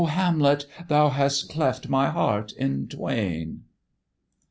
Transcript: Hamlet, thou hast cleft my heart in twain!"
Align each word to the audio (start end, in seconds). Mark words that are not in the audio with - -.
Hamlet, 0.03 0.65
thou 0.87 1.09
hast 1.09 1.47
cleft 1.49 1.87
my 1.87 2.09
heart 2.09 2.53
in 2.53 2.87
twain!" 2.87 3.65